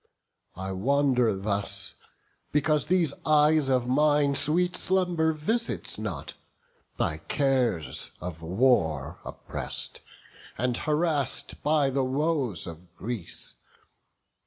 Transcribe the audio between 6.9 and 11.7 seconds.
by cares of war Oppress'd, and harass'd